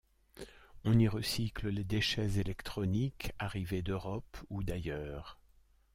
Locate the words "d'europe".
3.83-4.35